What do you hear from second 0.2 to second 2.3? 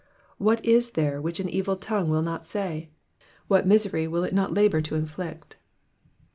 What is there which an evil tongue will